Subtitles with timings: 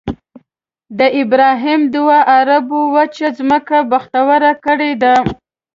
[0.97, 5.15] د ابراهیم دعا عربو وچه ځمکه بختوره کړې ده.